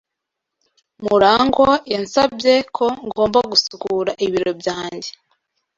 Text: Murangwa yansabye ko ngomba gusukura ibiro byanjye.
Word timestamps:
Murangwa 1.03 1.71
yansabye 1.93 2.53
ko 2.75 2.85
ngomba 3.09 3.39
gusukura 3.51 4.11
ibiro 4.25 4.51
byanjye. 4.61 5.09